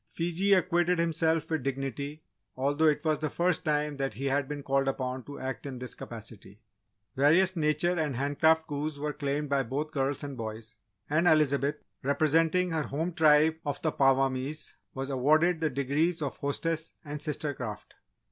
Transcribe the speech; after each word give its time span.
Fiji 0.07 0.53
acquitted 0.53 0.97
himself 0.97 1.51
with 1.51 1.61
dignity, 1.61 2.23
although 2.57 2.87
it 2.87 3.05
was 3.05 3.19
the 3.19 3.29
first 3.29 3.63
time 3.63 3.97
that 3.97 4.15
he 4.15 4.25
had 4.25 4.47
been 4.47 4.63
called 4.63 4.87
upon 4.87 5.21
to 5.25 5.37
act 5.37 5.67
in 5.67 5.77
this 5.77 5.93
capacity. 5.93 6.59
Various 7.15 7.55
Nature 7.55 7.99
and 7.99 8.15
Handcraft 8.15 8.65
coups 8.65 8.97
were 8.97 9.13
claimed 9.13 9.49
by 9.49 9.61
both 9.61 9.91
girls 9.91 10.23
and 10.23 10.35
boys, 10.35 10.77
and 11.07 11.27
Elizabeth, 11.27 11.75
representing 12.01 12.71
her 12.71 12.81
home 12.81 13.13
tribe 13.13 13.57
of 13.63 13.79
the 13.83 13.91
Apawamis, 13.91 14.73
was 14.95 15.11
awarded 15.11 15.59
the 15.59 15.69
Degrees 15.69 16.23
of 16.23 16.35
Hostess 16.37 16.95
and 17.05 17.21
Sister 17.21 17.53
Craft. 17.53 17.93